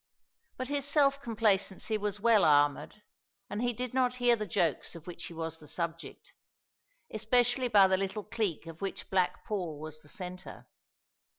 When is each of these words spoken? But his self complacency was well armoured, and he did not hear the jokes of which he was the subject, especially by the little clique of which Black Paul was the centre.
But 0.57 0.69
his 0.69 0.83
self 0.85 1.21
complacency 1.21 1.95
was 1.95 2.19
well 2.19 2.43
armoured, 2.43 3.03
and 3.51 3.61
he 3.61 3.71
did 3.71 3.93
not 3.93 4.15
hear 4.15 4.35
the 4.35 4.47
jokes 4.47 4.95
of 4.95 5.05
which 5.05 5.25
he 5.25 5.33
was 5.35 5.59
the 5.59 5.67
subject, 5.67 6.33
especially 7.13 7.67
by 7.67 7.85
the 7.85 7.97
little 7.97 8.23
clique 8.23 8.65
of 8.65 8.81
which 8.81 9.11
Black 9.11 9.45
Paul 9.45 9.79
was 9.79 10.01
the 10.01 10.09
centre. 10.09 10.65